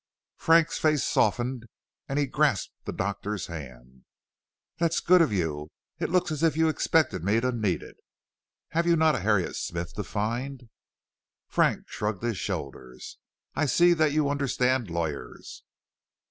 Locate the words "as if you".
6.31-6.69